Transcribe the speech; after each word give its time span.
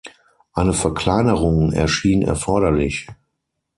Eine 0.53 0.73
Verkleinerung 0.73 1.73
erschien 1.73 2.23
erforderlich. 2.23 3.05